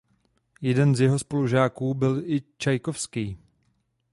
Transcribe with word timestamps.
Jeden 0.61 0.95
z 0.95 0.99
jeho 1.01 1.19
spolužáků 1.19 1.93
byl 1.93 2.21
i 2.25 2.41
Čajkovskij. 2.57 3.37